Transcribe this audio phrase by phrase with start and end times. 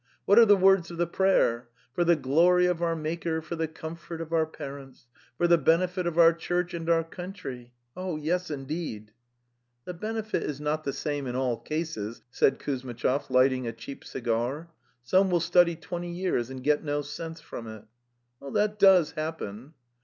[0.25, 1.69] What are the words of the prayer?
[1.93, 5.05] For the glory of our Maker, for the com fort of our parents,
[5.37, 9.09] for the benefit of our Church andour counthyis se Yes, indeed!)7'
[9.85, 14.71] "The benefit is not the same in all cases,' said Kuzmitchov, lighting a cheap cigar;
[15.05, 17.83] ''some will study twenty years and get no sense from it."
[18.41, 19.75] "That does happen."